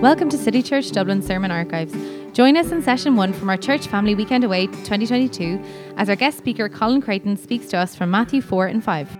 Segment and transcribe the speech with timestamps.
[0.00, 1.92] Welcome to City Church Dublin Sermon Archives.
[2.32, 5.62] Join us in session one from our Church Family Weekend Away 2022
[5.98, 9.18] as our guest speaker Colin Creighton speaks to us from Matthew 4 and 5.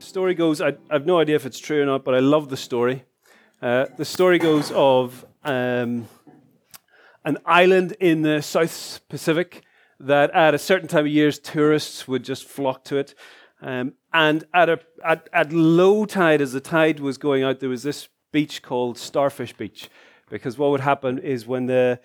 [0.00, 2.48] story goes, I, I have no idea if it's true or not, but I love
[2.48, 3.04] the story.
[3.62, 6.08] Uh, the story goes of um,
[7.24, 9.62] an island in the South Pacific
[10.00, 13.14] that at a certain time of years tourists would just flock to it.
[13.62, 17.68] Um, and at, a, at, at low tide, as the tide was going out, there
[17.68, 19.88] was this beach called Starfish Beach.
[20.28, 22.00] Because what would happen is when the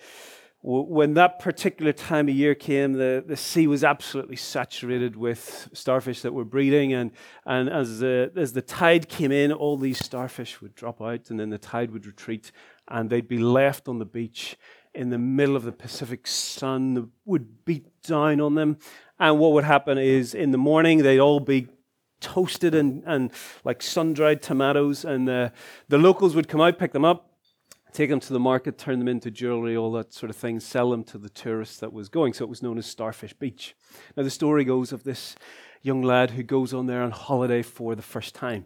[0.64, 6.22] when that particular time of year came, the, the sea was absolutely saturated with starfish
[6.22, 6.94] that were breeding.
[6.94, 7.12] And,
[7.48, 11.40] and as, the, as the tide came in, all these starfish would drop out, and
[11.40, 12.52] then the tide would retreat,
[12.88, 14.56] and they'd be left on the beach
[14.94, 18.78] in the middle of the Pacific sun that would beat down on them.
[19.20, 21.70] And what would happen is in the morning, they'd all be
[22.22, 23.32] toasted and, and
[23.64, 25.52] like sun dried tomatoes, and the,
[25.90, 27.32] the locals would come out, pick them up,
[27.92, 30.92] take them to the market, turn them into jewelry, all that sort of thing, sell
[30.92, 32.34] them to the tourists that was going.
[32.34, 33.76] So it was known as Starfish Beach.
[34.16, 35.36] Now, the story goes of this
[35.82, 38.66] young lad who goes on there on holiday for the first time,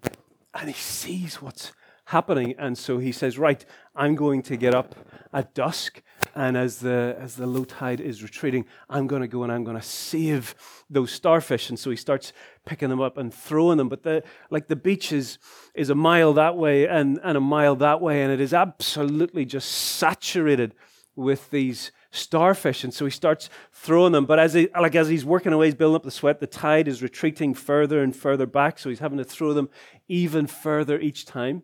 [0.53, 1.71] and he sees what's
[2.05, 2.55] happening.
[2.57, 4.95] And so he says, Right, I'm going to get up
[5.33, 6.01] at dusk.
[6.35, 9.63] And as the, as the low tide is retreating, I'm going to go and I'm
[9.63, 10.53] going to save
[10.89, 11.69] those starfish.
[11.69, 12.33] And so he starts
[12.65, 13.87] picking them up and throwing them.
[13.87, 15.37] But the, like the beach is,
[15.73, 18.21] is a mile that way and, and a mile that way.
[18.21, 20.75] And it is absolutely just saturated
[21.15, 22.83] with these starfish.
[22.83, 24.25] And so he starts throwing them.
[24.25, 26.89] But as, he, like, as he's working away, he's building up the sweat, the tide
[26.89, 28.77] is retreating further and further back.
[28.77, 29.69] So he's having to throw them
[30.09, 31.63] even further each time.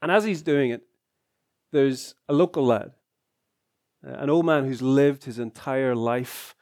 [0.00, 0.82] And as he's doing it,
[1.72, 2.92] there's a local lad,
[4.04, 6.54] an old man who's lived his entire life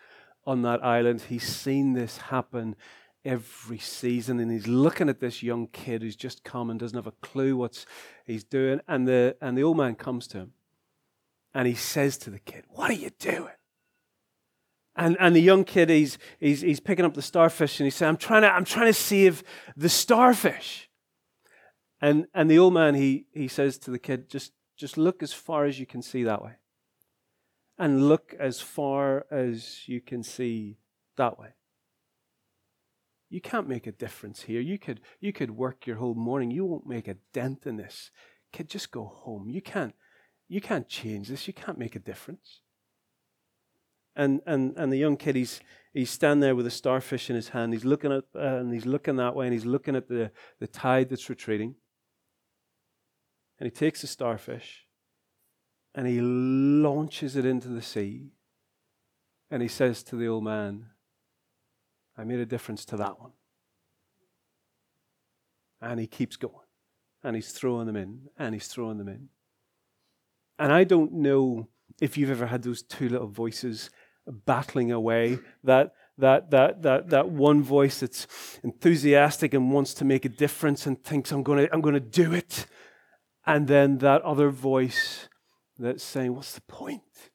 [0.46, 1.22] on that island.
[1.28, 2.76] He's seen this happen
[3.25, 7.06] every season, and he's looking at this young kid who's just come and doesn't have
[7.06, 7.84] a clue what
[8.25, 8.81] he's doing.
[8.88, 10.52] And the, and the old man comes to him,
[11.54, 13.48] and he says to the kid, What are you doing?
[14.94, 18.08] And, and the young kid, he's, he's, he's picking up the starfish, and he says,
[18.08, 19.42] I'm trying to, I'm trying to save
[19.76, 20.91] the starfish.
[22.00, 25.32] And, and the old man, he, he says to the kid, just, just look as
[25.32, 26.52] far as you can see that way.
[27.78, 30.78] And look as far as you can see
[31.16, 31.55] that way.
[33.31, 34.60] You can't make a difference here.
[34.60, 36.50] You could, you could work your whole morning.
[36.50, 38.11] You won't make a dent in this.
[38.53, 39.49] Kid, just go home.
[39.49, 39.94] You can't,
[40.49, 41.47] you can't change this.
[41.47, 42.61] You can't make a difference.
[44.15, 45.61] And, and, and the young kid, he's,
[45.94, 47.72] he's standing there with a starfish in his hand.
[47.72, 50.31] He's looking at, uh, and he's looking that way, and he's looking at the,
[50.61, 51.77] the tide that's retreating.
[53.59, 54.84] And he takes the starfish
[55.94, 58.30] and he launches it into the sea.
[59.50, 60.86] And he says to the old man,
[62.16, 63.32] I made a difference to that one.
[65.81, 66.54] And he keeps going.
[67.22, 69.28] And he's throwing them in, and he's throwing them in.
[70.58, 71.69] And I don't know
[72.00, 73.91] if you've ever had those two little voices
[74.26, 78.26] battling away, that that, that, that, that one voice that's
[78.62, 82.00] enthusiastic and wants to make a difference and thinks, I'm going to I'm going to
[82.00, 82.66] do it.
[83.47, 85.28] And then that other voice
[85.82, 87.31] that's saying, What's the point?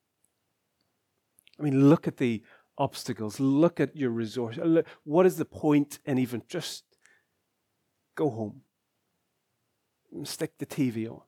[1.59, 2.44] I mean, look at the
[2.78, 4.84] obstacles, look at your resources.
[5.03, 6.84] What is the point in even just
[8.16, 8.62] go home?
[10.24, 11.22] Stick the TV on.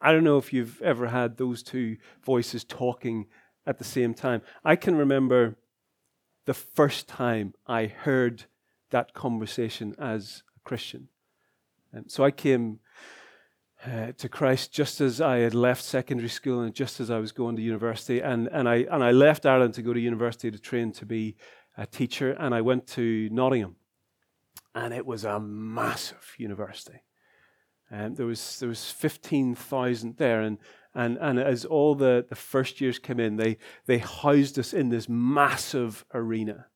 [0.00, 3.26] I don't know if you've ever had those two voices talking
[3.66, 4.42] at the same time.
[4.64, 5.56] I can remember
[6.44, 8.44] the first time I heard
[8.90, 11.08] that conversation as a Christian.
[11.92, 12.80] And so I came
[13.84, 17.32] uh, to Christ just as I had left secondary school and just as I was
[17.32, 18.20] going to university.
[18.20, 21.36] And, and, I, and I left Ireland to go to university to train to be
[21.76, 22.32] a teacher.
[22.32, 23.76] And I went to Nottingham.
[24.74, 27.02] And it was a massive university.
[27.90, 30.40] And there was, there was 15,000 there.
[30.40, 30.58] And,
[30.94, 34.88] and, and as all the, the first years came in, they, they housed us in
[34.88, 36.66] this massive arena.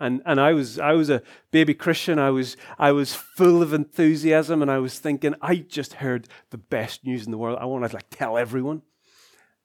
[0.00, 2.18] And, and I, was, I was a baby Christian.
[2.18, 6.58] I was, I was full of enthusiasm and I was thinking, I just heard the
[6.58, 7.58] best news in the world.
[7.60, 8.80] I want to like tell everyone.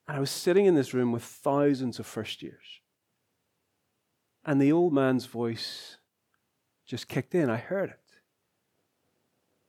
[0.07, 2.81] And I was sitting in this room with thousands of first years.
[4.43, 5.97] And the old man's voice
[6.85, 7.49] just kicked in.
[7.49, 7.99] I heard it.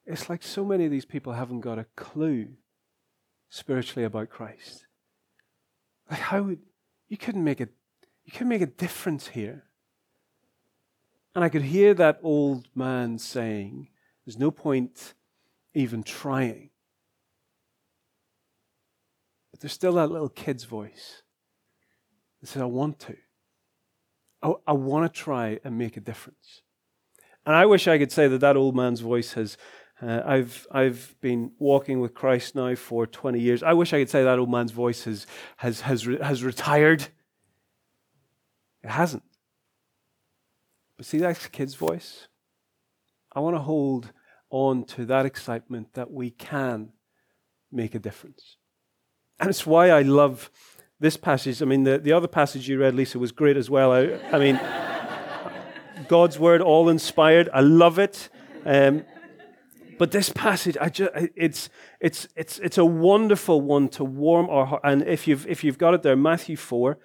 [0.05, 2.49] It's like so many of these people haven't got a clue
[3.49, 4.85] spiritually about Christ.
[6.11, 6.61] Like how would
[7.09, 7.69] you couldn't make a
[8.25, 9.66] you couldn't make a difference here.
[11.37, 13.89] And I could hear that old man saying,
[14.25, 15.13] There's no point
[15.75, 16.71] even trying.
[19.51, 21.23] But there's still that little kid's voice
[22.41, 23.17] that says, I want to.
[24.43, 26.63] I, I want to try and make a difference.
[27.45, 29.59] And I wish I could say that that old man's voice has,
[30.01, 33.63] Uh, I've, I've been walking with Christ now for 20 years.
[33.63, 35.27] I wish I could say that old man's voice has,
[35.59, 37.09] has, has, has retired.
[38.83, 39.23] It hasn't.
[41.03, 42.29] See that kid's voice?
[43.35, 44.13] I want to hold
[44.51, 46.93] on to that excitement that we can
[47.71, 48.57] make a difference.
[49.39, 50.51] And it's why I love
[50.99, 51.61] this passage.
[51.61, 53.93] I mean, the, the other passage you read, Lisa, was great as well.
[53.93, 54.59] I, I mean,
[56.09, 57.51] God's word, all inspired.
[57.53, 58.31] I love it.
[58.65, 59.05] Um,
[59.99, 61.69] but this passage, I just, it's,
[62.01, 64.83] it's, it's, it's a wonderful one to warm our heart.
[64.85, 66.99] And if you've, if you've got it there, Matthew 4,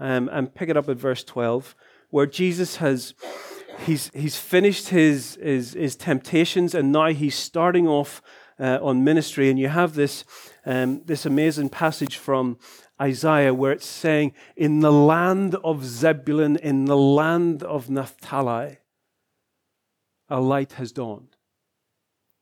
[0.00, 1.74] um, and pick it up at verse 12,
[2.10, 3.14] where Jesus has,
[3.86, 8.22] he's, he's finished his, his, his temptations and now he's starting off
[8.58, 9.50] uh, on ministry.
[9.50, 10.24] And you have this,
[10.66, 12.58] um, this amazing passage from
[13.00, 18.78] Isaiah where it's saying, In the land of Zebulun, in the land of Naphtali,
[20.28, 21.36] a light has dawned.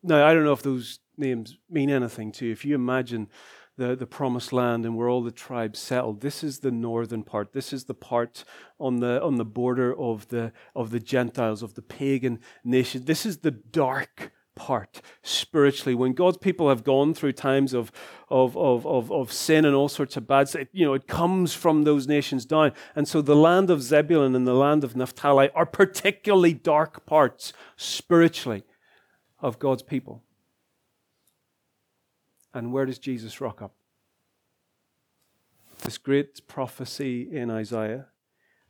[0.02, 2.52] Now, I don't know if those names mean anything to you.
[2.52, 3.28] If you imagine
[3.76, 7.52] the, the promised land and where all the tribes settled, this is the northern part.
[7.52, 8.44] This is the part
[8.78, 13.04] on the, on the border of the, of the Gentiles, of the pagan nation.
[13.04, 15.94] This is the dark part spiritually.
[15.94, 17.92] When God's people have gone through times of,
[18.30, 21.52] of, of, of, of sin and all sorts of bad stuff, you know, it comes
[21.52, 22.72] from those nations down.
[22.96, 27.52] And so the land of Zebulun and the land of Naphtali are particularly dark parts
[27.76, 28.64] spiritually
[29.38, 30.22] of God's people.
[32.56, 33.74] And where does Jesus rock up?
[35.82, 38.06] This great prophecy in Isaiah.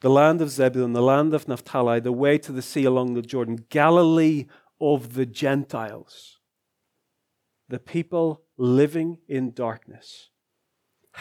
[0.01, 3.23] The land of Zebulun, the land of Naphtali, the way to the sea along the
[3.23, 4.47] Jordan, Galilee
[4.81, 6.41] of the Gentiles.
[7.69, 10.31] The people living in darkness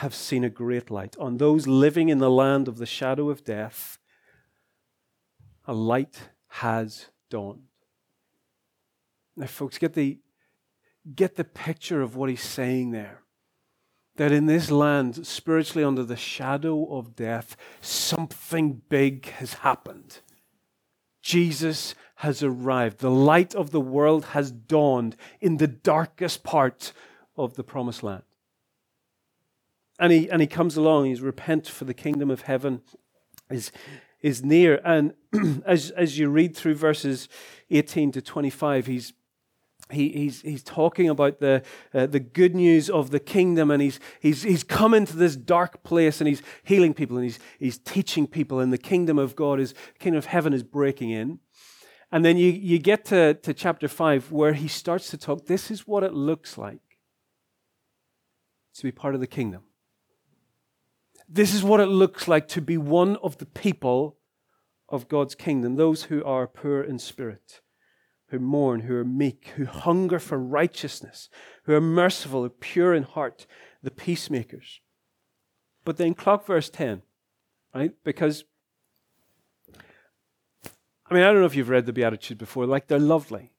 [0.02, 1.16] have seen a great light.
[1.20, 4.00] On those living in the land of the shadow of death,
[5.66, 7.68] a light has dawned.
[9.38, 10.18] Now, folks, get the,
[11.14, 13.22] get the picture of what he's saying there.
[14.16, 20.20] That in this land, spiritually under the shadow of death, something big has happened.
[21.22, 23.00] Jesus has arrived.
[23.00, 26.94] The light of the world has dawned in the darkest part
[27.36, 28.24] of the promised land.
[30.00, 32.82] And he, and he comes along, he's repent for the kingdom of heaven
[33.50, 33.72] is,
[34.22, 34.82] is near.
[34.84, 35.14] And
[35.66, 37.30] as, as you read through verses
[37.70, 39.14] 18 to 25, he's,
[39.92, 44.00] he, he's, he's talking about the, uh, the good news of the kingdom, and he's,
[44.20, 48.28] he's, he's come into this dark place and he's healing people and he's, he's teaching
[48.28, 51.40] people, and the kingdom of God is, kingdom of heaven is breaking in.
[52.12, 55.46] And then you, you get to, to chapter 5 where he starts to talk.
[55.46, 56.80] This is what it looks like
[58.76, 59.64] to be part of the kingdom.
[61.28, 64.18] This is what it looks like to be one of the people
[64.88, 67.62] of God's kingdom, those who are poor in spirit,
[68.36, 71.30] who mourn, who are meek, who hunger for righteousness,
[71.64, 73.46] who are merciful, who are pure in heart,
[73.82, 74.82] the peacemakers.
[75.84, 77.02] But then clock verse 10,
[77.74, 77.92] right?
[78.04, 78.44] Because
[81.08, 83.52] I mean, I don't know if you've read the Beatitudes before, like they're lovely.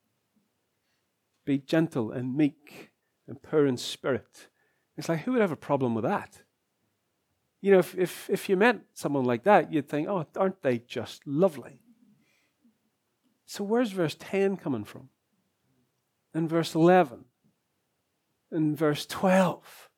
[1.45, 2.91] Be gentle and meek
[3.29, 4.49] and poor in spirit.
[4.97, 6.43] It's like, who would have a problem with that?
[7.61, 10.79] You know, if, if, if you met someone like that, you'd think, oh, aren't they
[10.79, 11.81] just lovely?
[13.47, 15.09] So where's verse 10 coming from?
[16.35, 17.25] And verse 11?
[18.51, 19.89] And verse 12?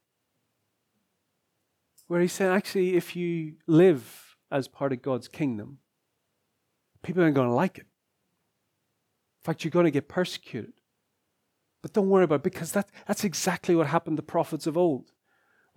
[2.07, 5.79] Where he said, actually, if you live as part of God's kingdom,
[7.03, 7.87] people aren't going to like it.
[9.41, 10.73] In fact, you're going to get persecuted.
[11.83, 14.77] But don't worry about it because that, that's exactly what happened to the prophets of
[14.77, 15.13] old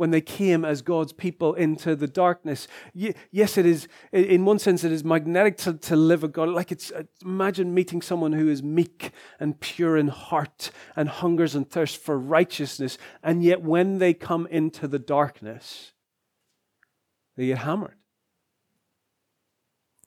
[0.01, 2.67] when they came as God's people into the darkness.
[2.95, 6.49] Yes, it is, in one sense, it is magnetic to, to live a God.
[6.49, 6.91] Like it's,
[7.21, 12.17] imagine meeting someone who is meek and pure in heart and hungers and thirsts for
[12.17, 12.97] righteousness.
[13.21, 15.91] And yet when they come into the darkness,
[17.37, 17.97] they get hammered.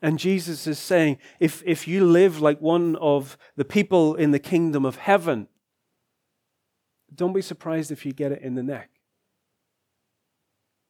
[0.02, 4.40] And Jesus is saying, if, if you live like one of the people in the
[4.40, 5.46] kingdom of heaven,
[7.14, 8.90] don't be surprised if you get it in the neck.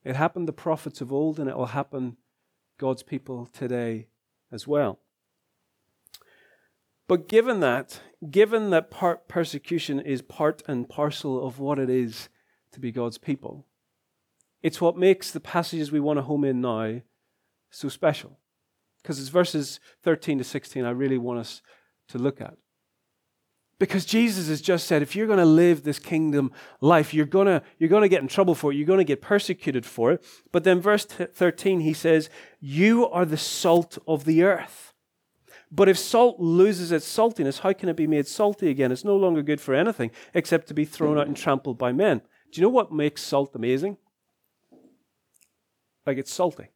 [0.05, 2.17] It happened to prophets of old, and it will happen
[2.79, 4.09] God's people today
[4.53, 4.99] as well.
[7.07, 8.91] But given that, given that
[9.29, 12.29] persecution is part and parcel of what it is
[12.73, 13.67] to be God's people,
[14.63, 17.03] it's what makes the passages we want to home in now
[17.71, 18.39] so special
[19.03, 21.61] because it's verses 13 to 16 I really want us
[22.09, 22.57] to look at.
[23.79, 27.47] Because Jesus has just said, if you're going to live this kingdom life, you're going
[27.47, 28.77] to, you're going to get in trouble for it.
[28.77, 30.25] You're going to get persecuted for it.
[30.53, 34.93] But then, verse 13, he says, You are the salt of the earth.
[35.73, 38.93] But if salt loses its saltiness, how can it be made salty again?
[38.93, 42.23] It's no longer good for anything except to be thrown out and trampled by men.
[42.53, 43.97] Do you know what makes salt amazing?
[46.07, 46.69] Like it's salty.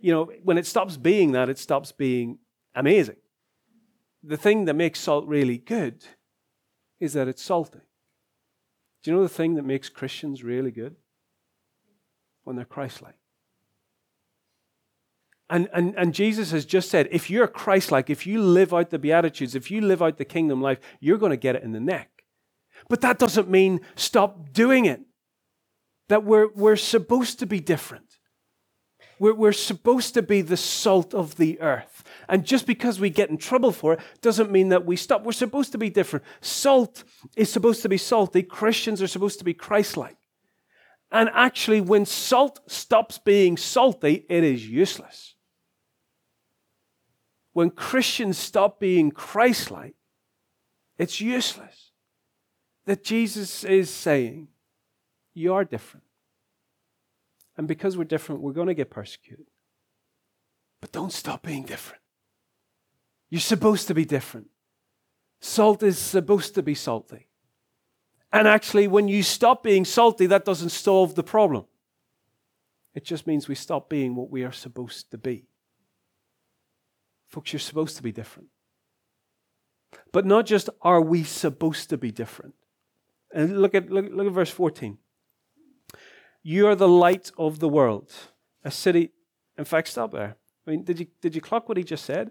[0.00, 2.38] You know, when it stops being that, it stops being
[2.74, 3.16] amazing.
[4.22, 6.04] The thing that makes salt really good
[7.00, 7.80] is that it's salty.
[9.02, 10.94] Do you know the thing that makes Christians really good?
[12.44, 13.16] When they're Christ like.
[15.50, 18.90] And, and, and Jesus has just said if you're Christ like, if you live out
[18.90, 21.72] the Beatitudes, if you live out the kingdom life, you're going to get it in
[21.72, 22.10] the neck.
[22.88, 25.02] But that doesn't mean stop doing it.
[26.08, 28.11] That we're, we're supposed to be different.
[29.22, 32.02] We're, we're supposed to be the salt of the earth.
[32.28, 35.22] And just because we get in trouble for it doesn't mean that we stop.
[35.22, 36.24] We're supposed to be different.
[36.40, 37.04] Salt
[37.36, 38.42] is supposed to be salty.
[38.42, 40.16] Christians are supposed to be Christ like.
[41.12, 45.36] And actually, when salt stops being salty, it is useless
[47.52, 49.94] when Christians stop being Christ like,
[50.98, 51.90] it's useless.
[52.86, 54.48] That Jesus is saying,
[55.34, 56.04] You are different.
[57.56, 59.46] And because we're different, we're going to get persecuted.
[60.80, 62.02] But don't stop being different.
[63.30, 64.48] You're supposed to be different.
[65.40, 67.28] Salt is supposed to be salty.
[68.32, 71.66] And actually, when you stop being salty, that doesn't solve the problem.
[72.94, 75.46] It just means we stop being what we are supposed to be.
[77.28, 78.48] Folks, you're supposed to be different.
[80.12, 82.54] But not just are we supposed to be different.
[83.34, 84.98] And look at, look, look at verse 14.
[86.42, 88.12] You are the light of the world.
[88.64, 89.10] A city.
[89.56, 90.36] In fact, stop there.
[90.66, 92.30] I mean, did you, did you clock what he just said?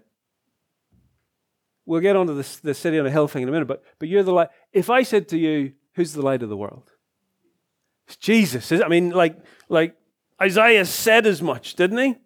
[1.84, 4.08] We'll get onto the, the city on a hill thing in a minute, but, but
[4.08, 4.48] you're the light.
[4.72, 6.90] If I said to you, who's the light of the world?
[8.06, 8.70] It's Jesus.
[8.72, 9.38] I mean, like,
[9.68, 9.96] like
[10.40, 12.16] Isaiah said as much, didn't he?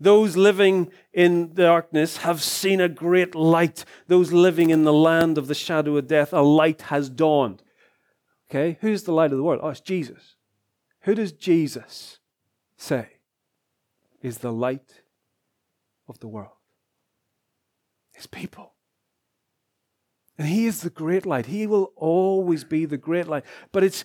[0.00, 3.84] Those living in darkness have seen a great light.
[4.06, 7.62] Those living in the land of the shadow of death, a light has dawned.
[8.50, 9.60] Okay, who's the light of the world?
[9.62, 10.36] Oh, it's Jesus.
[11.08, 12.18] Who does Jesus
[12.76, 13.08] say
[14.20, 15.00] is the light
[16.06, 16.58] of the world?
[18.12, 18.74] His people.
[20.36, 21.46] And he is the great light.
[21.46, 23.44] He will always be the great light.
[23.72, 24.04] But it's,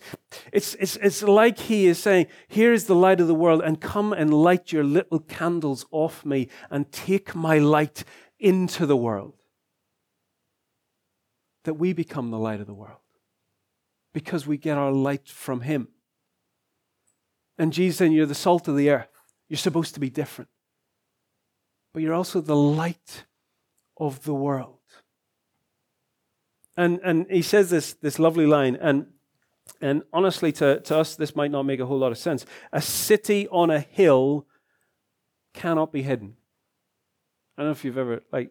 [0.50, 3.82] it's, it's, it's like he is saying, Here is the light of the world, and
[3.82, 8.04] come and light your little candles off me and take my light
[8.38, 9.34] into the world.
[11.64, 13.00] That we become the light of the world
[14.14, 15.88] because we get our light from him.
[17.58, 19.08] And Jesus saying, You're the salt of the earth.
[19.48, 20.50] You're supposed to be different.
[21.92, 23.24] But you're also the light
[23.96, 24.78] of the world.
[26.76, 29.06] And, and he says this, this lovely line, and,
[29.80, 32.44] and honestly, to, to us, this might not make a whole lot of sense.
[32.72, 34.46] A city on a hill
[35.52, 36.34] cannot be hidden.
[37.56, 38.50] I don't know if you've ever, like,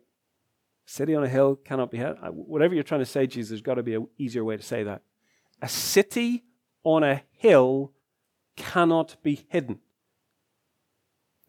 [0.85, 2.17] city on a hill cannot be hidden.
[2.21, 4.63] Uh, whatever you're trying to say, Jesus, there's got to be an easier way to
[4.63, 5.01] say that.
[5.61, 6.43] A city
[6.85, 7.91] on a hill
[8.55, 9.79] cannot be hidden.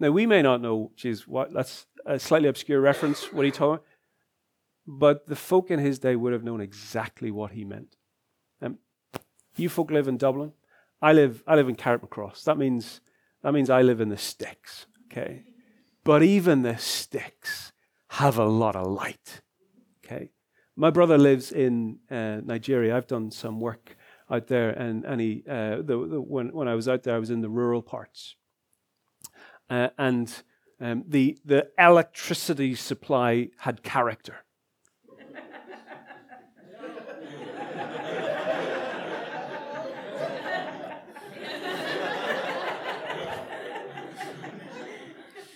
[0.00, 3.32] Now, we may not know, geez, what, that's a slightly obscure reference.
[3.32, 3.84] What he talking
[4.86, 7.96] but the folk in his day would have known exactly what he meant.
[8.60, 8.78] Um,
[9.56, 10.52] you folk live in Dublin.
[11.00, 12.44] I live, I live in Carrickmacross.
[12.44, 13.00] That means,
[13.42, 15.44] that means I live in the sticks, okay?
[16.02, 17.72] But even the sticks
[18.08, 19.42] have a lot of light,
[20.04, 20.30] okay?
[20.76, 22.96] My brother lives in uh, Nigeria.
[22.96, 23.96] I've done some work
[24.34, 27.30] out there, and, he, uh, the, the, when, when I was out there, I was
[27.30, 28.36] in the rural parts.
[29.70, 30.42] Uh, and
[30.80, 34.44] um, the, the electricity supply had character.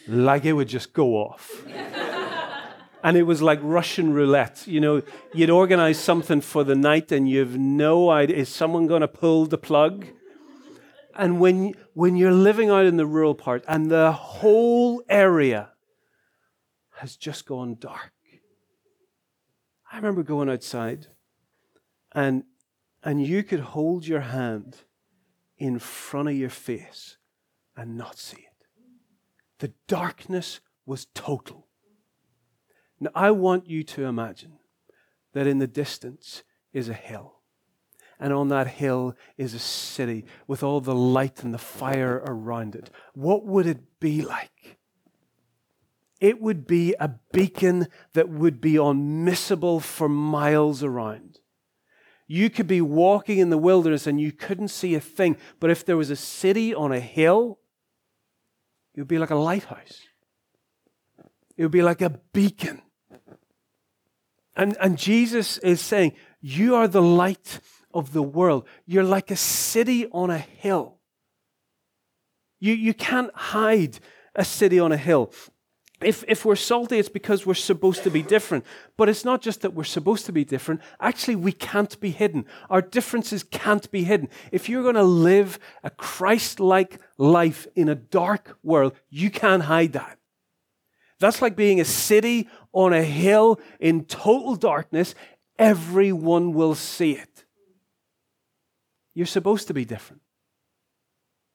[0.09, 1.58] like it would just go off.
[3.03, 4.67] And it was like Russian roulette.
[4.67, 5.03] You know,
[5.33, 9.47] you'd organize something for the night and you've no idea is someone going to pull
[9.47, 10.07] the plug?
[11.15, 15.71] And when, when you're living out in the rural part and the whole area
[16.97, 18.13] has just gone dark.
[19.91, 21.07] I remember going outside
[22.13, 22.45] and,
[23.03, 24.83] and you could hold your hand
[25.57, 27.17] in front of your face
[27.77, 28.67] and not see it.
[29.59, 31.68] The darkness was total.
[33.01, 34.59] Now, I want you to imagine
[35.33, 37.35] that in the distance is a hill.
[38.21, 42.75] And on that hill is a city with all the light and the fire around
[42.75, 42.91] it.
[43.15, 44.79] What would it be like?
[46.21, 51.39] It would be a beacon that would be unmissable for miles around.
[52.27, 55.85] You could be walking in the wilderness and you couldn't see a thing, but if
[55.85, 57.61] there was a city on a hill,
[58.95, 60.03] it would be like a lighthouse.
[61.57, 62.83] It would be like a beacon.
[64.59, 67.61] And, and Jesus is saying, You are the light
[67.95, 68.67] of the world.
[68.85, 70.99] You're like a city on a hill.
[72.61, 74.01] You, you can't hide
[74.35, 75.33] a city on a hill.
[76.01, 78.65] If, if we're salty, it's because we're supposed to be different.
[78.97, 80.81] But it's not just that we're supposed to be different.
[81.01, 82.45] Actually, we can't be hidden.
[82.69, 84.29] Our differences can't be hidden.
[84.53, 89.65] If you're going to live a Christ like life in a dark world, you can't
[89.65, 90.18] hide that.
[91.21, 95.15] That's like being a city on a hill in total darkness.
[95.59, 97.45] Everyone will see it.
[99.15, 100.23] You're supposed to be different.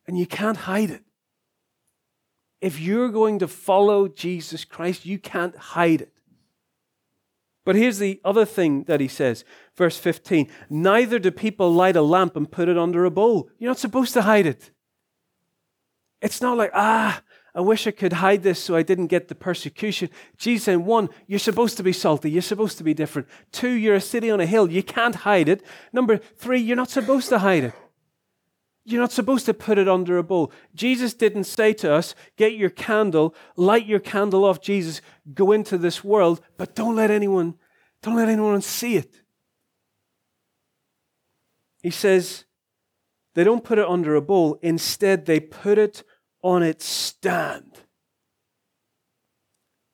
[0.05, 1.03] And you can't hide it.
[2.59, 6.13] If you're going to follow Jesus Christ, you can't hide it.
[7.65, 12.01] But here's the other thing that he says, verse 15 Neither do people light a
[12.01, 13.49] lamp and put it under a bowl.
[13.57, 14.71] You're not supposed to hide it.
[16.21, 17.21] It's not like, ah,
[17.55, 20.09] I wish I could hide this so I didn't get the persecution.
[20.37, 22.31] Jesus saying, one, you're supposed to be salty.
[22.31, 23.27] You're supposed to be different.
[23.51, 24.71] Two, you're a city on a hill.
[24.71, 25.63] You can't hide it.
[25.91, 27.73] Number three, you're not supposed to hide it.
[28.85, 30.51] You're not supposed to put it under a bowl.
[30.75, 34.99] Jesus didn't say to us, get your candle, light your candle off, Jesus,
[35.33, 37.53] go into this world, but don't let anyone,
[38.01, 39.21] don't let anyone see it.
[41.81, 42.43] He says,
[43.35, 44.59] they don't put it under a bowl.
[44.61, 46.03] Instead, they put it
[46.43, 47.79] on its stand.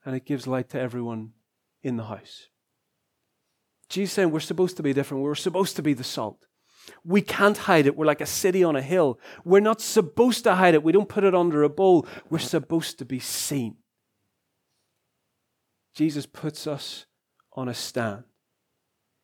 [0.04, 1.34] And it gives light to everyone
[1.84, 2.48] in the house.
[3.88, 5.24] Jesus saying we're supposed to be different.
[5.24, 6.46] We're supposed to be the salt.
[7.04, 7.96] We can't hide it.
[7.96, 9.20] We're like a city on a hill.
[9.46, 10.84] We're not supposed to hide it.
[10.84, 12.08] We don't put it under a bowl.
[12.30, 13.78] We're supposed to be seen.
[15.96, 17.06] Jesus puts us
[17.54, 18.24] on a stand.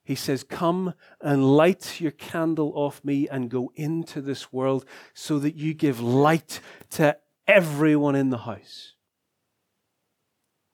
[0.06, 4.86] He says, Come and light your candle off me and go into this world
[5.16, 8.94] so that you give light to everyone in the house.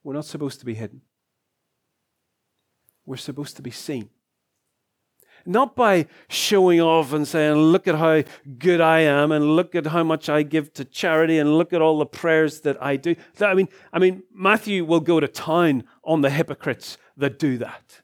[0.04, 1.02] We're not supposed to be hidden,
[3.06, 4.10] we're supposed to be seen.
[5.44, 8.24] Not by showing off and saying, Look at how
[8.60, 11.82] good I am, and look at how much I give to charity, and look at
[11.82, 13.15] all the prayers that I do.
[13.39, 18.02] I mean, I mean, Matthew will go to town on the hypocrites that do that.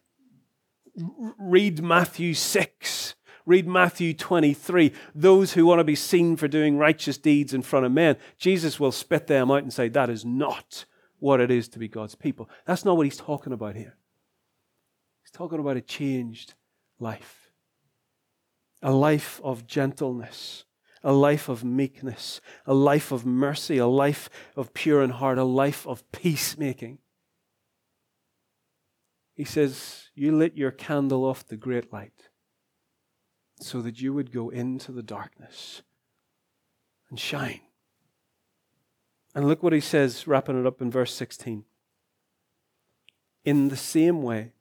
[0.98, 3.16] Read Matthew 6.
[3.46, 4.92] Read Matthew 23.
[5.14, 8.80] Those who want to be seen for doing righteous deeds in front of men, Jesus
[8.80, 10.86] will spit them out and say, That is not
[11.20, 12.50] what it is to be God's people.
[12.66, 13.96] That's not what he's talking about here.
[15.24, 16.56] He's talking about a changed
[17.00, 17.52] life.
[18.82, 20.66] A life of gentleness,
[21.04, 25.44] a life of meekness, a life of mercy, a life of pure in heart, a
[25.44, 27.00] life of peacemaking.
[29.34, 32.30] He says, You lit your candle off the great light
[33.60, 35.84] so that you would go into the darkness
[37.12, 37.62] and shine.
[39.36, 41.66] And look what he says, wrapping it up in verse 16.
[43.46, 44.54] In the same way,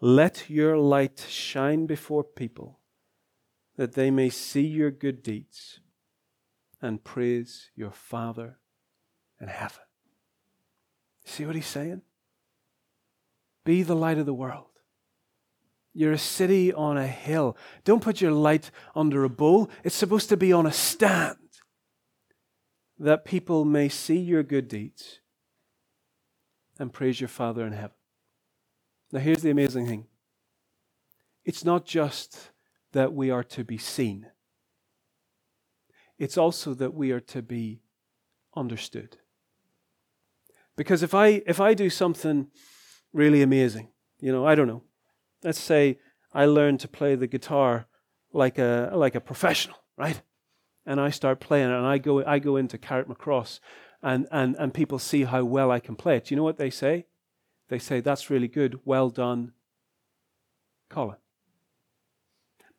[0.00, 2.80] let your light shine before people,
[3.76, 5.78] that they may see your good deeds
[6.82, 8.58] and praise your Father
[9.40, 9.84] in heaven.
[11.24, 12.02] See what he's saying?
[13.64, 14.66] Be the light of the world.
[15.92, 17.56] You're a city on a hill.
[17.84, 19.70] Don't put your light under a bowl.
[19.84, 21.36] It's supposed to be on a stand
[22.98, 25.20] that people may see your good deeds
[26.78, 27.96] and praise your Father in heaven.
[29.12, 30.06] Now, here's the amazing thing
[31.44, 32.50] it's not just
[32.92, 34.26] that we are to be seen,
[36.18, 37.82] it's also that we are to be
[38.56, 39.18] understood.
[40.76, 42.48] Because if I, if I do something
[43.14, 43.88] really amazing,
[44.20, 44.82] you know, I don't know,
[45.42, 45.98] let's say
[46.32, 47.86] I learn to play the guitar
[48.32, 50.20] like a, like a professional, right?
[50.84, 53.60] And I start playing and I go, I go into Carrickmacross
[54.02, 56.26] and, and, and people see how well I can play it.
[56.26, 57.06] Do you know what they say?
[57.68, 58.80] they say, That's really good.
[58.84, 59.52] Well done,
[60.90, 61.16] Colin.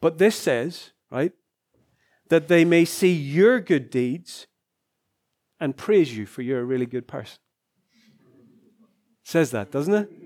[0.02, 1.32] But this says, right,
[2.30, 4.48] that they may see your good deeds
[5.60, 7.40] and praise you for you're a really good person.
[9.24, 10.25] Says that, doesn't it?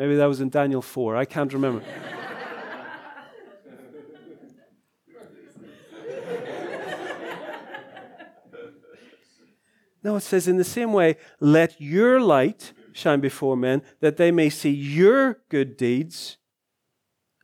[0.00, 1.14] Maybe that was in Daniel 4.
[1.14, 1.84] I can't remember.
[10.02, 14.30] no, it says, in the same way, let your light shine before men, that they
[14.30, 16.38] may see your good deeds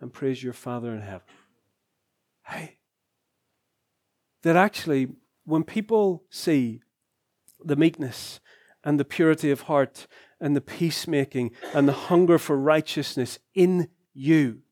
[0.01, 1.27] and praise your Father in heaven.
[2.47, 2.79] Hey,
[4.45, 5.09] that actually,
[5.45, 6.81] when people see
[7.63, 8.41] the meekness
[8.83, 10.07] and the purity of heart
[10.41, 14.63] and the peacemaking and the hunger for righteousness in you,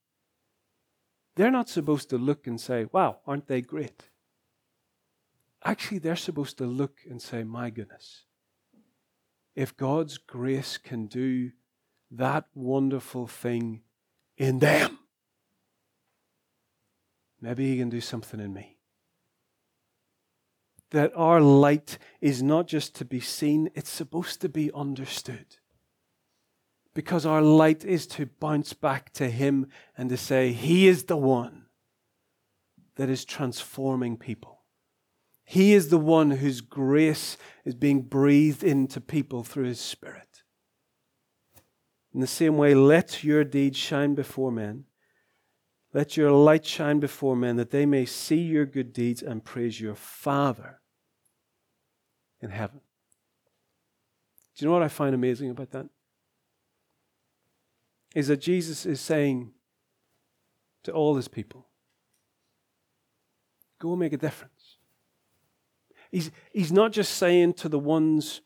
[1.37, 4.11] they're not supposed to look and say, Wow, aren't they great?
[5.65, 8.25] Actually, they're supposed to look and say, My goodness,
[9.55, 11.53] if God's grace can do
[12.11, 13.83] that wonderful thing
[14.37, 14.99] in them,
[17.41, 18.77] maybe He can do something in me.
[20.95, 25.57] That our light is not just to be seen, it's supposed to be understood.
[26.95, 29.67] Because our light is to bounce back to Him
[29.99, 31.65] and to say, He is the one
[32.95, 34.61] that is transforming people.
[35.45, 40.45] He is the one whose grace is being breathed into people through His Spirit.
[42.15, 44.85] In the same way, let your deeds shine before men.
[45.93, 49.81] Let your light shine before men that they may see your good deeds and praise
[49.81, 50.83] your Father
[52.45, 52.81] in heaven.
[54.55, 55.87] Do you know what I find amazing about that?
[58.15, 59.51] Is that Jesus is saying
[60.85, 61.67] to all his people,
[63.81, 64.77] go make a difference.
[66.13, 68.41] He's, he's not just saying to the ones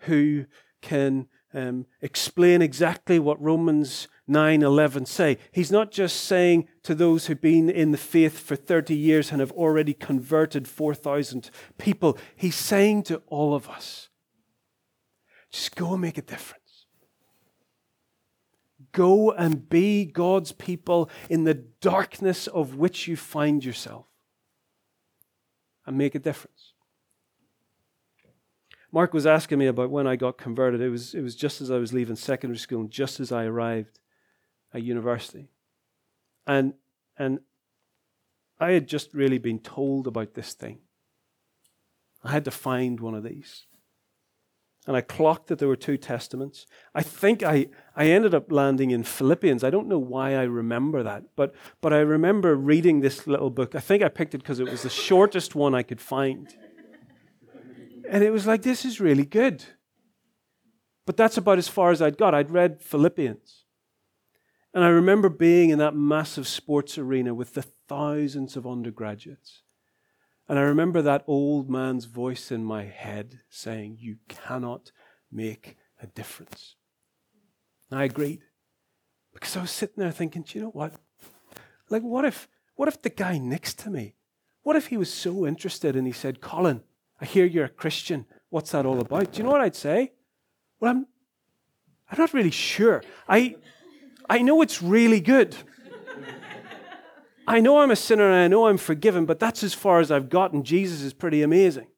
[0.00, 0.46] who
[0.80, 5.38] can um, explain exactly what Romans 9:11 say.
[5.52, 9.40] He's not just saying to those who've been in the faith for 30 years and
[9.40, 12.18] have already converted 4,000 people.
[12.34, 14.08] He's saying to all of us,
[15.50, 16.86] just go and make a difference.
[18.92, 24.06] Go and be God's people in the darkness of which you find yourself
[25.86, 26.72] and make a difference.
[28.90, 30.82] Mark was asking me about when I got converted.
[30.82, 33.44] It was, it was just as I was leaving secondary school and just as I
[33.44, 33.98] arrived
[34.72, 35.50] at university.
[36.46, 36.74] And,
[37.18, 37.40] and
[38.58, 40.78] I had just really been told about this thing.
[42.24, 43.66] I had to find one of these.
[44.86, 46.66] And I clocked that there were two testaments.
[46.92, 49.62] I think I, I ended up landing in Philippians.
[49.62, 53.76] I don't know why I remember that, but, but I remember reading this little book.
[53.76, 56.48] I think I picked it because it was the shortest one I could find.
[58.08, 59.64] And it was like, this is really good.
[61.06, 62.34] But that's about as far as I'd got.
[62.34, 63.61] I'd read Philippians.
[64.74, 69.62] And I remember being in that massive sports arena with the thousands of undergraduates.
[70.48, 74.92] And I remember that old man's voice in my head saying, You cannot
[75.30, 76.76] make a difference.
[77.90, 78.42] And I agreed.
[79.32, 80.94] Because I was sitting there thinking, Do you know what?
[81.90, 84.14] Like, what if, what if the guy next to me,
[84.62, 86.82] what if he was so interested and he said, Colin,
[87.20, 88.26] I hear you're a Christian.
[88.48, 89.32] What's that all about?
[89.32, 90.12] Do you know what I'd say?
[90.80, 91.06] Well, I'm,
[92.10, 93.02] I'm not really sure.
[93.28, 93.56] I,
[94.28, 95.56] I know it's really good.
[97.46, 100.10] I know I'm a sinner and I know I'm forgiven, but that's as far as
[100.10, 100.62] I've gotten.
[100.62, 101.88] Jesus is pretty amazing.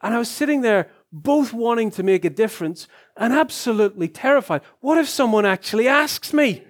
[0.00, 4.62] And I was sitting there, both wanting to make a difference and absolutely terrified.
[4.80, 6.64] What if someone actually asks me?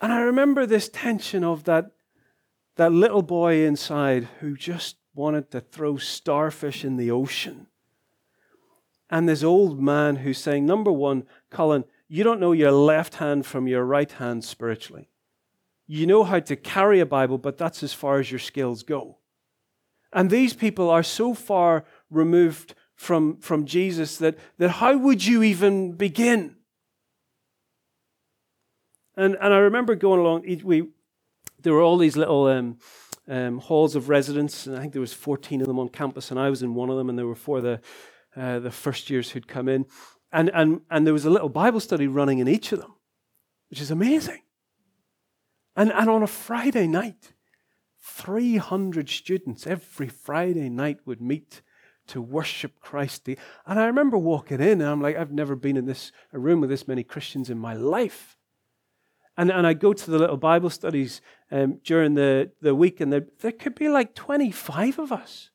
[0.00, 1.92] And I remember this tension of that
[2.76, 7.66] that little boy inside who just wanted to throw starfish in the ocean.
[9.12, 13.44] And this old man who's saying, number one, Colin, you don't know your left hand
[13.44, 15.10] from your right hand spiritually.
[15.86, 19.18] You know how to carry a Bible, but that's as far as your skills go.
[20.14, 25.42] And these people are so far removed from, from Jesus that, that how would you
[25.42, 26.56] even begin?
[29.14, 30.88] And, and I remember going along, we,
[31.60, 32.78] there were all these little um,
[33.28, 36.40] um, halls of residence, and I think there was 14 of them on campus, and
[36.40, 37.80] I was in one of them, and there were for the,
[38.36, 39.86] uh, the first years who'd come in.
[40.32, 42.94] And, and, and there was a little Bible study running in each of them,
[43.70, 44.42] which is amazing.
[45.76, 47.32] And, and on a Friday night,
[48.00, 51.62] 300 students every Friday night would meet
[52.08, 53.28] to worship Christ.
[53.28, 53.38] And
[53.78, 56.70] I remember walking in, and I'm like, I've never been in this a room with
[56.70, 58.36] this many Christians in my life.
[59.36, 63.12] And, and I go to the little Bible studies um, during the, the week, and
[63.12, 65.50] there, there could be like 25 of us.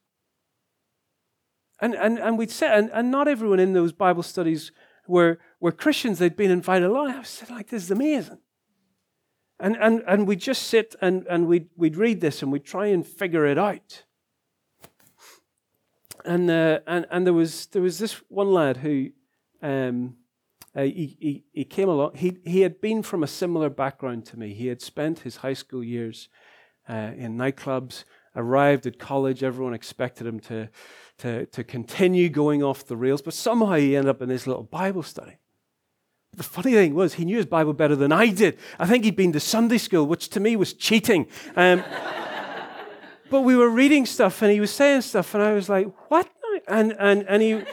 [1.79, 4.71] And, and, and we'd sit, and, and not everyone in those Bible studies
[5.07, 6.19] were, were Christians.
[6.19, 7.11] They'd been invited along.
[7.11, 8.39] I was sitting like, this is amazing.
[9.59, 12.87] And, and, and we'd just sit and, and we'd, we'd read this and we'd try
[12.87, 14.03] and figure it out.
[16.25, 19.09] And, uh, and, and there, was, there was this one lad who,
[19.61, 20.17] um,
[20.75, 22.15] uh, he, he, he came along.
[22.15, 24.53] He, he had been from a similar background to me.
[24.53, 26.29] He had spent his high school years
[26.87, 28.03] uh, in nightclubs,
[28.37, 29.43] arrived at college.
[29.43, 30.69] Everyone expected him to,
[31.17, 34.63] to, to continue going off the rails, but somehow he ended up in this little
[34.63, 35.37] Bible study.
[36.35, 38.57] The funny thing was, he knew his Bible better than I did.
[38.79, 41.27] I think he'd been to Sunday school, which to me was cheating.
[41.55, 41.83] Um,
[43.29, 46.29] but we were reading stuff, and he was saying stuff, and I was like, "What?"
[46.67, 47.63] And and and he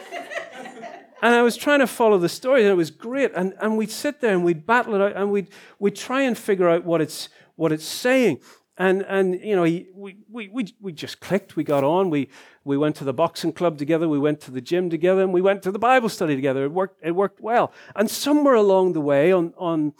[1.24, 3.32] and I was trying to follow the story, and it was great.
[3.34, 5.48] And, and we'd sit there and we'd battle it out, and we'd,
[5.78, 8.40] we'd try and figure out what it's, what it's saying.
[8.76, 12.28] And and you know he, we, we we we just clicked we got on we
[12.64, 15.40] we went to the boxing club together we went to the gym together and we
[15.40, 16.64] went to the bible study together.
[16.64, 17.72] It worked it worked well.
[17.94, 19.94] And somewhere along the way on on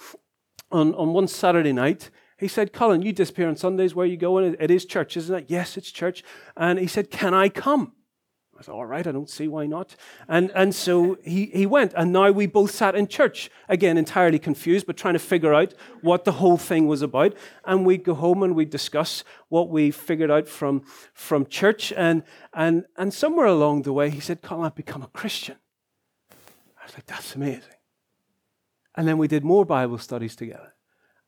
[0.70, 4.56] on, on one saturday night he said colin you disappear on sundays where you going
[4.58, 5.44] it is church isn't it?
[5.48, 6.24] Yes it's church.
[6.56, 7.92] And he said can i come
[8.68, 9.96] All right, I don't see why not.
[10.29, 14.38] And, and so he, he went, and now we both sat in church, again, entirely
[14.38, 17.35] confused, but trying to figure out what the whole thing was about.
[17.64, 21.92] And we'd go home and we'd discuss what we figured out from, from church.
[21.92, 22.22] And,
[22.53, 25.57] and, and somewhere along the way, he said, Colin, I've become a Christian.
[26.31, 27.62] I was like, that's amazing.
[28.94, 30.74] And then we did more Bible studies together.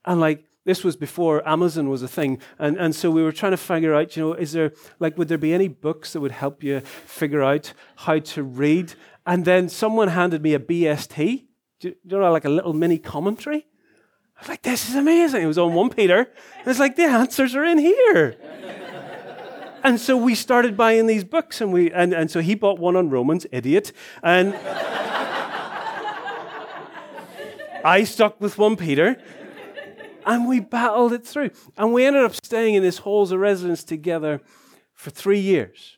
[0.05, 2.41] And like, this was before Amazon was a thing.
[2.59, 5.29] And, and so we were trying to figure out, you know, is there, like, would
[5.29, 8.93] there be any books that would help you figure out how to read?
[9.25, 11.45] And then someone handed me a BST,
[11.79, 13.65] you know, like a little mini commentary.
[14.35, 15.41] I was like, this is amazing.
[15.41, 16.19] It was on 1 Peter.
[16.59, 18.35] And it's like, the answers are in here.
[19.85, 22.97] and so we started buying these books, and, we, and, and so he bought one
[22.97, 23.93] on Romans, idiot.
[24.21, 24.53] And
[27.85, 29.17] I stuck with 1 Peter.
[30.27, 31.51] And we battled it through.
[31.77, 34.41] And we ended up staying in his halls of residence together
[34.93, 35.97] for three years.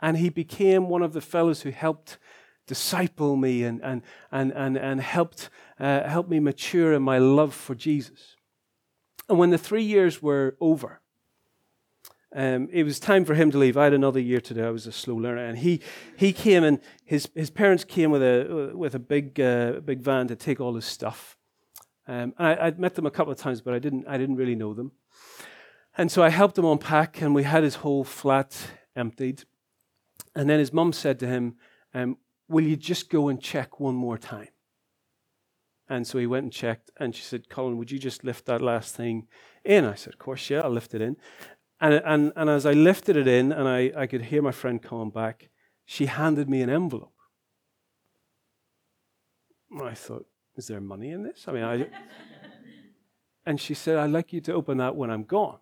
[0.00, 2.18] And he became one of the fellows who helped
[2.66, 5.48] disciple me and, and, and, and, and helped,
[5.80, 8.36] uh, help me mature in my love for Jesus.
[9.30, 11.00] And when the three years were over,
[12.34, 13.76] um, it was time for him to leave.
[13.76, 14.64] I had another year to do.
[14.64, 15.80] I was a slow learner, and he
[16.16, 20.28] he came and his his parents came with a with a big uh, big van
[20.28, 21.36] to take all his stuff,
[22.10, 24.34] um, and I, would met them a couple of times, but I didn't, I didn't
[24.34, 24.90] really know them.
[25.96, 28.56] And so I helped him unpack, and we had his whole flat
[28.96, 29.44] emptied.
[30.34, 31.54] And then his mum said to him,
[31.94, 32.16] um,
[32.48, 34.48] Will you just go and check one more time?
[35.88, 38.60] And so he went and checked, and she said, Colin, would you just lift that
[38.60, 39.28] last thing
[39.64, 39.84] in?
[39.84, 41.16] I said, Of course, yeah, I'll lift it in.
[41.80, 44.82] And, and, and as I lifted it in, and I, I could hear my friend
[44.82, 45.48] coming back,
[45.84, 47.14] she handed me an envelope.
[49.80, 50.26] I thought,
[50.60, 51.46] is there money in this?
[51.48, 51.86] I mean, I.
[53.46, 55.58] and she said, I'd like you to open that when I'm gone.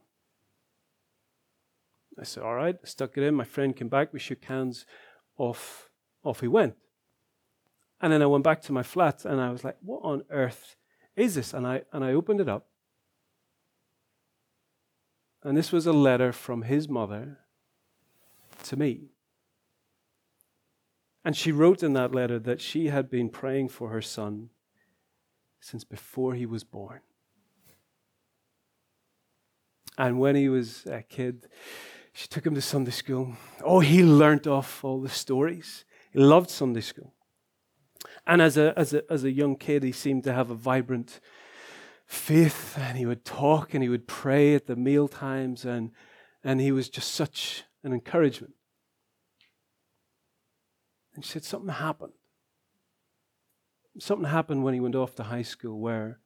[2.19, 2.77] I said, All right.
[2.83, 3.35] I stuck it in.
[3.37, 4.13] My friend came back.
[4.13, 4.87] We shook hands.
[5.37, 5.89] Off,
[6.25, 6.75] off he went.
[8.01, 10.75] And then I went back to my flat and I was like, What on earth
[11.15, 11.55] is this?
[11.55, 12.67] And I, and I opened it up.
[15.45, 17.39] And this was a letter from his mother
[18.65, 19.11] to me.
[21.25, 24.51] And she wrote in that letter that she had been praying for her son
[25.61, 27.01] since before he was born.
[29.97, 31.49] And when he was a kid,
[32.12, 33.35] she took him to Sunday school.
[33.64, 35.85] Oh, he learnt off all the stories.
[36.12, 37.14] He loved Sunday school.
[38.27, 41.21] And as a, as a, as a young kid, he seemed to have a vibrant
[42.07, 45.90] faith, and he would talk and he would pray at the meal times, and,
[46.44, 48.55] and he was just such an encouragement.
[51.14, 52.12] And she said, Something happened
[53.99, 56.21] something happened when he went off to high school where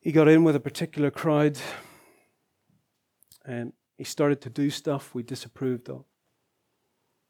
[0.00, 1.58] he got in with a particular crowd
[3.44, 6.04] and he started to do stuff we disapproved of.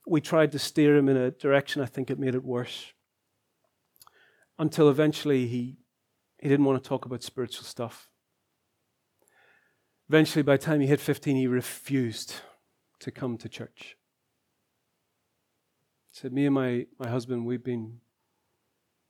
[0.07, 2.93] We tried to steer him in a direction, I think it made it worse.
[4.59, 5.79] Until eventually he,
[6.38, 8.09] he didn't want to talk about spiritual stuff.
[10.09, 12.35] Eventually, by the time he hit 15, he refused
[12.99, 13.97] to come to church.
[16.12, 18.01] He said, Me and my, my husband, we've been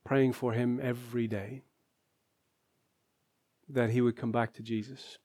[0.05, 1.63] praying for him every day
[3.69, 5.19] that he would come back to Jesus.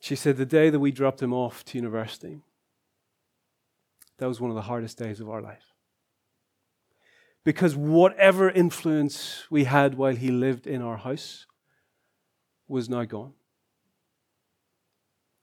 [0.00, 2.42] She said, The day that we dropped him off to university,
[4.18, 5.72] that was one of the hardest days of our life.
[7.44, 11.46] Because whatever influence we had while he lived in our house
[12.66, 13.34] was now gone.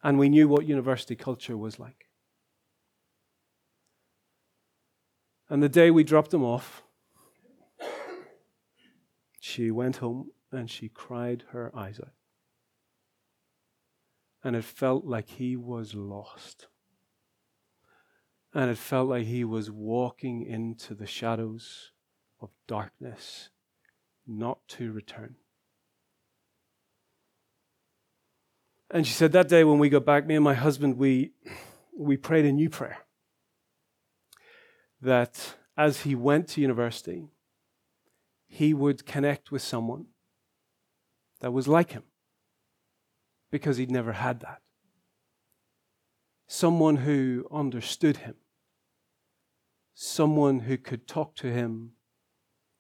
[0.04, 2.11] And we knew what university culture was like.
[5.52, 6.82] And the day we dropped him off,
[9.42, 12.14] she went home and she cried her eyes out.
[14.46, 16.68] And it felt like he was lost.
[18.54, 21.92] And it felt like he was walking into the shadows
[22.40, 23.50] of darkness,
[24.26, 25.36] not to return.
[28.90, 31.34] And she said that day when we got back, me and my husband, we,
[31.94, 33.00] we prayed a new prayer
[35.02, 37.28] that as he went to university,
[38.48, 40.06] he would connect with someone
[41.40, 42.04] that was like him
[43.50, 44.62] because he'd never had that.
[46.48, 48.36] Someone who understood him,
[49.94, 51.92] someone who could talk to him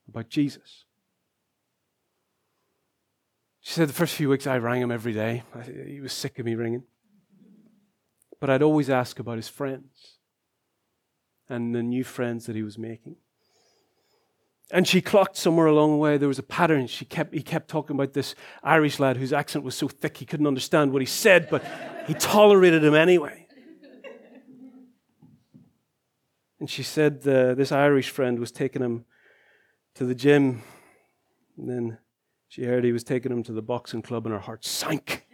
[0.07, 0.85] about Jesus.
[3.61, 5.43] She said the first few weeks I rang him every day.
[5.87, 6.83] He was sick of me ringing.
[8.39, 10.17] But I'd always ask about his friends
[11.51, 13.17] and the new friends that he was making.
[14.71, 16.87] And she clocked somewhere along the way there was a pattern.
[16.87, 20.25] She kept, he kept talking about this Irish lad whose accent was so thick he
[20.25, 21.61] couldn't understand what he said, but
[22.07, 23.47] he tolerated him anyway.
[26.61, 29.03] And she said uh, this Irish friend was taking him
[29.95, 30.63] to the gym.
[31.57, 31.97] And then
[32.47, 35.25] she heard he was taking him to the boxing club, and her heart sank.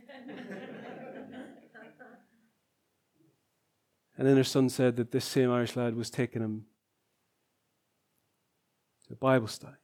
[4.17, 6.65] And then her son said that this same Irish lad was taking him
[9.07, 9.77] to Bible study.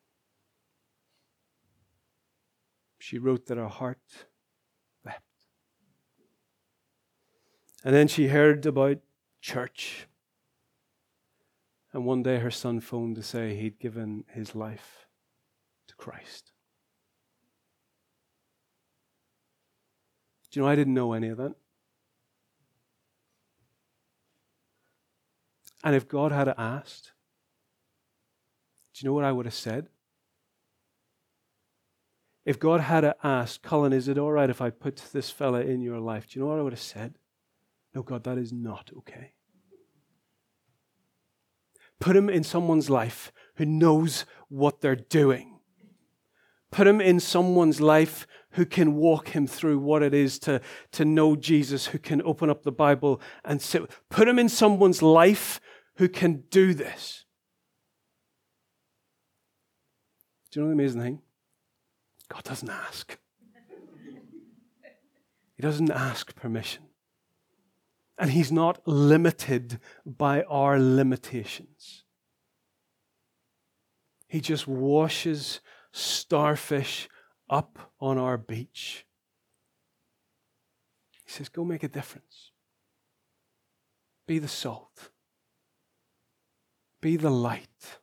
[2.97, 3.99] She wrote that her heart
[5.05, 5.21] wept.
[7.83, 8.99] And then she heard about
[9.41, 10.07] church.
[11.91, 15.05] And one day her son phoned to say he'd given his life
[15.87, 16.53] to Christ.
[20.49, 21.55] Do you know, I didn't know any of that.
[25.83, 27.11] And if God had asked,
[28.93, 29.87] do you know what I would have said?
[32.45, 35.81] If God had asked, Colin, is it all right if I put this fella in
[35.81, 36.29] your life?
[36.29, 37.15] Do you know what I would have said?
[37.95, 39.33] No, God, that is not okay.
[41.99, 45.59] Put him in someone's life who knows what they're doing.
[46.69, 50.59] Put him in someone's life who can walk him through what it is to,
[50.91, 53.89] to know Jesus, who can open up the Bible and sit.
[54.09, 55.61] Put him in someone's life
[55.97, 57.25] who can do this.
[60.51, 61.21] Do you know the amazing thing?
[62.29, 63.17] God doesn't ask.
[65.55, 66.83] He doesn't ask permission.
[68.17, 72.03] And He's not limited by our limitations.
[74.27, 75.59] He just washes
[75.91, 77.07] starfish
[77.49, 79.05] up on our beach.
[81.23, 82.51] He says, Go make a difference.
[84.27, 85.09] Be the salt.
[87.03, 87.99] Be the light.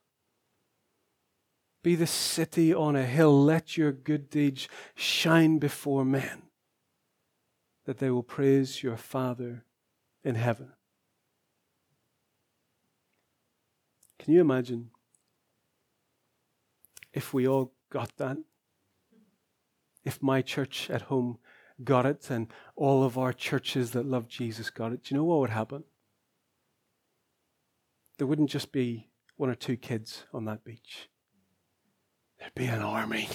[1.83, 3.43] Be the city on a hill.
[3.43, 6.43] Let your good deeds shine before men,
[7.87, 9.65] that they will praise your Father
[10.23, 10.73] in heaven.
[14.19, 14.91] Can you imagine
[17.15, 18.37] if we all got that?
[20.05, 21.39] If my church at home
[21.83, 25.25] got it and all of our churches that love Jesus got it, do you know
[25.25, 25.85] what would happen?
[28.21, 31.09] There wouldn't just be one or two kids on that beach
[32.39, 33.31] there'd be an army.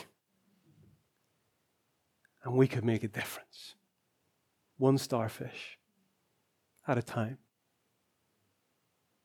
[2.43, 3.73] And we could make a difference.
[4.77, 5.79] One starfish
[6.87, 7.39] at a time.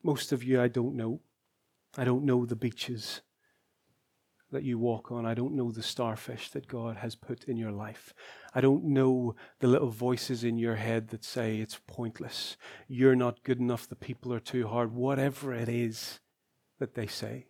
[0.02, 1.20] Most of you I don't know.
[1.98, 3.20] I don't know the beaches
[4.50, 5.24] that you walk on.
[5.24, 8.12] I don't know the starfish that God has put in your life.
[8.54, 12.56] I don't know the little voices in your head that say it's pointless.
[12.88, 13.88] You're not good enough.
[13.88, 14.92] The people are too hard.
[14.92, 16.20] Whatever it is
[16.78, 17.46] that they say.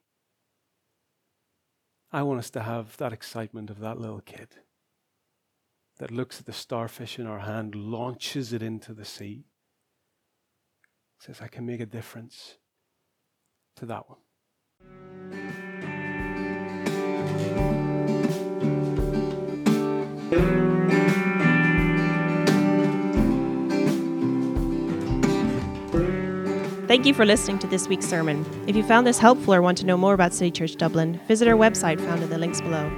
[2.12, 4.56] I want us to have that excitement of that little kid
[5.98, 9.44] that looks at the starfish in our hand, launches it into the sea,
[11.20, 12.56] says, I can make a difference
[13.76, 14.18] to that one.
[26.90, 28.44] Thank you for listening to this week's sermon.
[28.66, 31.46] If you found this helpful or want to know more about City Church Dublin, visit
[31.46, 32.90] our website found in the links below.